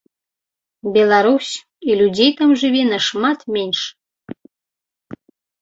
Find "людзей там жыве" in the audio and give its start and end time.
2.01-2.83